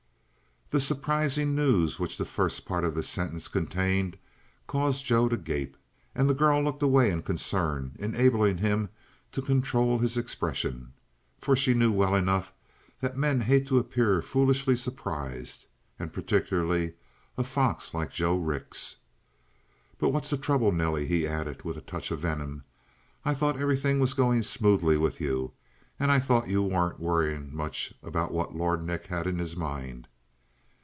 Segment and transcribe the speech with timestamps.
[0.73, 4.17] The surprising news which the first part of this sentence contained
[4.67, 5.75] caused Joe to gape,
[6.15, 8.87] and the girl looked away in concern, enabling him
[9.33, 10.93] to control his expression.
[11.41, 12.53] For she knew well enough
[13.01, 15.65] that men hate to appear foolishly surprised.
[15.99, 16.93] And particularly
[17.37, 18.95] a fox like Joe Rix.
[19.99, 22.63] "But what's the trouble, Nelly?" He added with a touch of venom:
[23.25, 25.51] "I thought everything was going smoothly with you.
[25.99, 30.07] And I thought you weren't worrying much about what Lord Nick had in his mind."